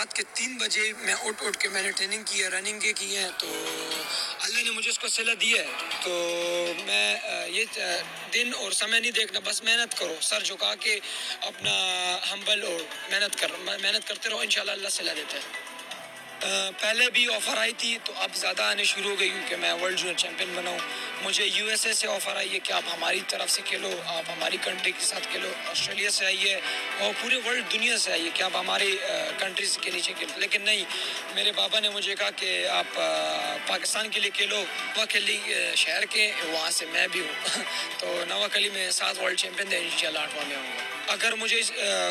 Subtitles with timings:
[0.00, 2.92] رات کے تین بجے میں اٹھ اٹھ کے میں نے ٹریننگ کی ہے رننگ کے
[2.92, 3.46] کی ہیں، تو
[4.40, 5.66] اللہ نے مجھے اس کو صلاح دی ہے۔
[6.02, 6.12] تو
[6.86, 7.64] میں، یہ،
[8.34, 11.00] دن اور سمے نہیں دیکھنا، بس محنت کرو، سر جھکا کے
[11.40, 11.74] اپنا
[12.32, 12.80] ہمبل اور
[13.10, 15.69] محنت کر، محنت کرتے رہو، انشاءاللہ اللہ صلاح دیتا ہے۔
[16.80, 19.98] پہلے بھی آفر آئی تھی تو اب زیادہ آنے شروع ہو گئی کیونکہ میں ورلڈ
[19.98, 20.78] جونیئر چیمپئن بنا ہوں۔
[21.22, 24.30] مجھے یو ایس اے سے آفر آئی ہے کہ آپ ہماری طرف سے کھیلو، آپ
[24.30, 26.60] ہماری کنٹری کے ساتھ کھیلو۔ آسٹریلیا سے آئی ہے
[26.98, 28.96] اور پورے ورلڈ دنیا سے آئی ہے کہ آپ ہماری
[29.38, 30.84] کنٹریز کے نیچے کھیلو لیکن نہیں،
[31.34, 33.00] میرے بابا نے مجھے کہا کہ آپ
[33.66, 34.64] پاکستان کے لیے کھیلو۔
[34.96, 35.38] نوا کلی
[35.76, 37.34] شہر کے، وہاں سے میں بھی ہوں۔
[37.98, 40.89] تو نوا کلی میں سات ورلڈ چیمپئن تھے ان شاء اللہ آٹھواں میں ہوں گا۔
[41.10, 41.60] اگر مجھے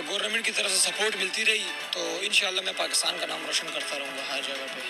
[0.08, 3.46] گورنمنٹ کی طرف سے سپورٹ ملتی رہی، تو ان شاء اللہ میں پاکستان کا نام
[3.48, 4.82] روشن کرتا رہوں گا ہر جگہ پہ۔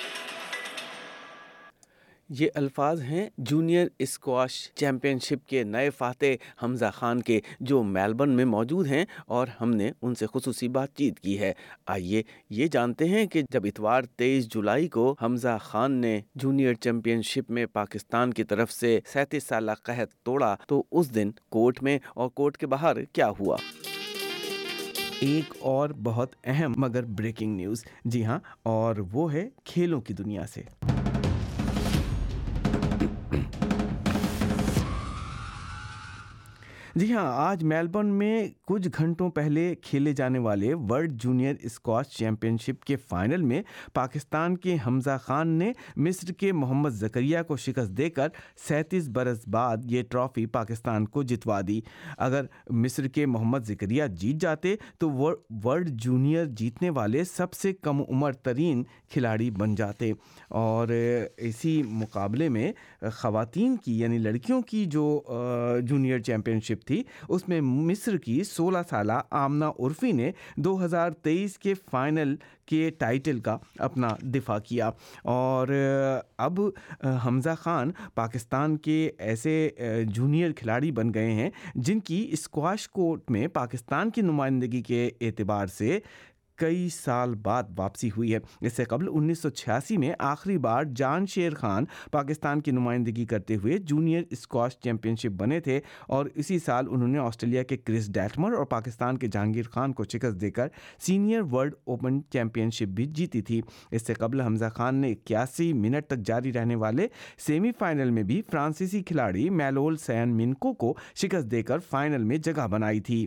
[2.29, 8.35] یہ الفاظ ہیں جونیئر اسکواش چیمپئن شپ کے نئے فاتح حمزہ خان کے، جو میلبرن
[8.35, 11.51] میں موجود ہیں اور ہم نے ان سے خصوصی بات چیت کی ہے۔
[11.85, 17.21] آئیے یہ جانتے ہیں کہ جب اتوار تیئیس جولائی کو حمزہ خان نے جونیئر چیمپئن
[17.21, 21.97] شپ میں پاکستان کی طرف سے سینتیس سالہ قحط توڑا، تو اس دن کورٹ میں
[22.15, 23.57] اور کورٹ کے باہر کیا ہوا؟
[25.21, 30.45] ایک اور بہت اہم مگر بریکنگ نیوز جی ہاں اور وہ ہے کھیلوں کی دنیا
[30.53, 30.61] سے۔
[36.99, 42.57] جی ہاں آج میلبرن میں کچھ گھنٹوں پہلے کھیلے جانے والے ورلڈ جونیئر اسکواش چیمپئن
[42.57, 43.61] شپ کے فائنل میں
[43.93, 48.27] پاکستان کے حمزہ خان نے مصر کے محمد زکریہ کو شکست دے کر
[48.67, 51.81] سینتیس برس بعد یہ ٹرافی پاکستان کو جتوا دی۔
[52.17, 58.01] اگر مصر کے محمد زکریہ جیت جاتے تو ورلڈ جونیئر جیتنے والے سب سے کم
[58.09, 60.11] عمر ترین کھلاڑی بن جاتے۔
[60.49, 60.87] اور
[61.37, 62.71] اسی مقابلے میں
[63.13, 65.21] خواتین کی یعنی لڑکیوں کی جو
[65.87, 71.11] جونیئر چیمپئن شپ تھی۔ اس میں مصر کی سولہ سالہ آمنہ عرفی نے دو ہزار
[71.23, 74.89] تیئیس کے فائنل کے ٹائٹل کا اپنا دفاع کیا۔
[75.23, 75.67] اور
[76.37, 76.59] اب
[77.25, 79.69] حمزہ خان پاکستان کے ایسے
[80.07, 85.67] جونیئر کھلاڑی بن گئے ہیں جن کی اسکواش کورٹ میں پاکستان کی نمائندگی کے اعتبار
[85.67, 85.99] سے
[86.59, 90.83] کئی سال بعد واپسی ہوئی ہے۔ اس سے قبل انیس سو چھیاسی میں آخری بار
[90.95, 96.25] جان شیر خان پاکستان کی نمائندگی کرتے ہوئے جونیئر اسکواش چیمپئن شپ بنے تھے اور
[96.35, 100.41] اسی سال انہوں نے آسٹریلیا کے کرس ڈیٹمر اور پاکستان کے جہانگیر خان کو شکست
[100.41, 100.67] دے کر
[100.99, 103.61] senior world open championship بھی جیتی تھی۔
[103.91, 108.23] اس سے قبل حمزہ خان نے اکیاسی منٹ تک جاری رہنے والے سیمی فائنل میں
[108.23, 113.25] بھی فرانسیسی کھلاڑی میلول سین منکو کو شکست دے کر فائنل میں جگہ بنائی تھی۔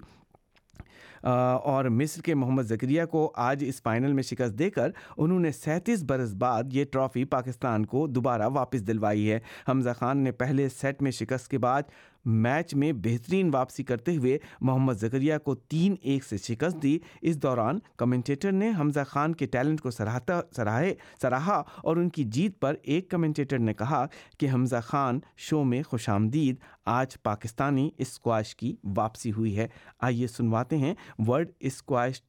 [1.23, 5.53] اور مصر کے محمد ذکریہ کو آج اس فائنل میں شکست دے کر انہوں نے
[5.53, 9.39] سینتیس برس بعد یہ ٹرافی پاکستان کو دوبارہ واپس دلوائی ہے۔
[9.69, 11.83] حمزہ خان نے پہلے سیٹ میں شکست کے بعد
[12.25, 17.43] میچ میں بہترین واپسی کرتے ہوئے محمد زکریہ کو تین ایک سے شکست دی۔ اس
[17.43, 22.61] دوران کمنٹیٹر نے حمزہ خان کے ٹیلنٹ کو سراہتا سراہے سراہا اور ان کی جیت
[22.61, 24.07] پر ایک کمنٹیٹر نے کہا
[24.39, 29.69] کہ حمزہ خان شو میں خوش آمدید۔ آج پاکستانی اسکواش کی واپسی ہوئی ہے۔
[30.01, 32.23] آئیے سنواتے ہیں۔ ورلڈ اسکواش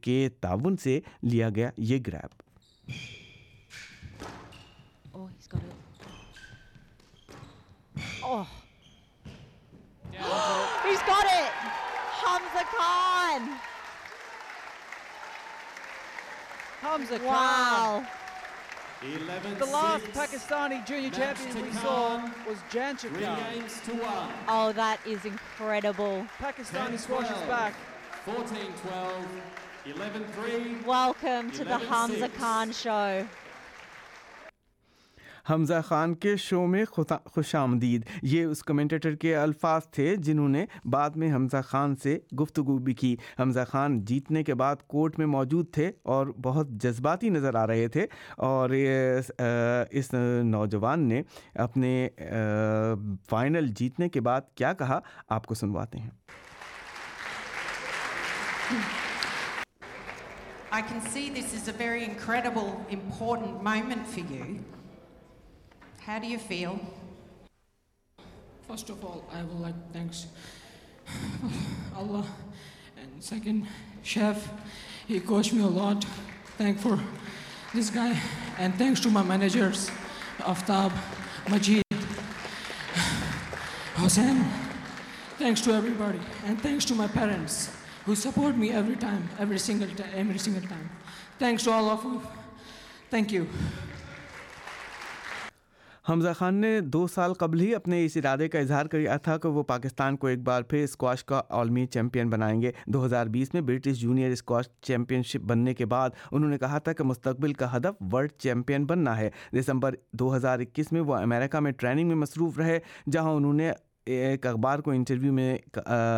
[0.00, 2.42] کے تعاون سے لیا گیا یہ گریب۔
[5.14, 5.76] Oh, He's got it!
[8.30, 8.44] Oh.
[12.22, 13.58] Hamza Khan!
[16.80, 18.04] Hamza Wow.
[18.04, 18.06] Khan.
[19.58, 24.32] The last Pakistani junior champion we saw was Janchik Khan.
[24.48, 26.26] Oh, that is incredible.
[26.38, 27.74] Pakistani squash is back.
[28.26, 29.24] 14-12,
[29.86, 30.84] 11-3.
[30.84, 32.34] Welcome to the Hamza 11-6.
[32.34, 33.26] Khan show.
[35.50, 40.64] حمزہ خان کے شو میں خوش آمدید۔ یہ اس commentator کے الفاظ تھے جنہوں نے
[40.84, 45.26] بعد میں حمزہ خان سے گفتگو بھی کی۔ حمزہ خان جیتنے کے بعد کورٹ میں
[45.26, 48.06] موجود تھے اور بہت جذباتی نظر آ رہے تھے
[48.36, 48.70] اور
[49.90, 50.14] اس
[50.44, 51.22] نوجوان نے
[51.54, 52.08] اپنے
[53.30, 56.10] فائنل جیتنے کے بعد کیا کہا؟ آپ کو سنواتے ہیں۔
[60.72, 64.79] I can see this is a very incredible, important moment for you.
[66.06, 66.80] How do you feel?
[68.66, 70.26] First of all, I would like thanks
[71.96, 72.24] Allah
[72.96, 73.66] and second
[74.02, 74.48] chef.
[75.06, 76.04] He coached me a lot.
[76.56, 76.98] Thank for
[77.74, 78.18] this guy
[78.58, 79.90] and thanks to my managers,
[80.38, 80.92] Aftab,
[81.50, 81.82] Majid,
[83.94, 84.44] Hossein.
[85.38, 87.70] Thanks to everybody and thanks to my parents
[88.06, 90.88] who support me every time, every single time, every single time.
[91.38, 92.22] Thanks to all of you.
[93.10, 93.48] Thank you.
[96.10, 99.48] حمزہ خان نے دو سال قبل ہی اپنے اس ارادے کا اظہار کیا تھا کہ
[99.48, 103.54] وہ پاکستان کو ایک بار پھر اسکواش کا عالمی چیمپئن بنائیں گے۔ دو ہزار بیس
[103.54, 107.52] میں British junior squash championship بننے کے بعد انہوں نے کہا تھا کہ مستقبل
[107.52, 112.08] کا ہدف ورلڈ چیمپئن بننا ہے۔ دسمبر دو ہزار اکیس میں وہ امریکہ میں ٹریننگ
[112.08, 112.78] میں مصروف رہے،
[113.10, 113.70] جہاں انہوں نے
[114.06, 115.56] ایک اخبار کو انٹرویو میں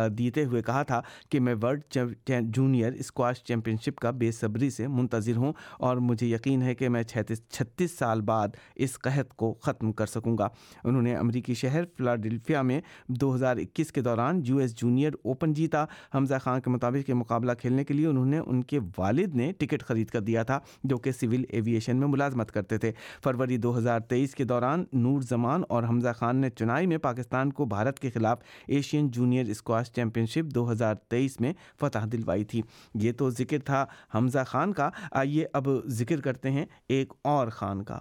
[0.09, 1.97] دیتے ہوئے کہا تھا کہ میں world
[2.41, 6.89] junior squash championship کا بے صبری سے منتظر ہوں اور مجھے یقین ہے کہ
[6.89, 10.47] میں چھتیس چھتیس سال بعد اس قحط کو ختم کر سکوں گا۔
[10.83, 15.53] انہوں نے امریکی شہر فلاڈیلفیا میں دو ہزار اکیس کے دوران یو ایس جونیئر اوپن
[15.53, 15.85] جیتا۔
[16.15, 19.51] حمزہ خان کے مطابق یہ مقابلہ کھیلنے کے لیے انہوں نے ان کے والد نے
[19.51, 22.91] ٹکٹ خرید کر دیا تھا جو کہ سول ایویشن میں ملازمت کرتے تھے۔
[23.23, 27.51] فروری دو ہزار تیئیس کے دوران نور زمان اور حمزہ خان نے چنائی میں پاکستان
[27.53, 32.43] کو بھارت کے خلاف Asian junior squash championship دو ہزار تیئیس میں فتح دلوائی
[32.43, 32.61] تھی۔
[32.93, 33.85] یہ تو ذکر تھا
[34.15, 37.99] حمزہ خان کا۔ آئیے اب ذکر کرتے ہیں ایک اور خان کا۔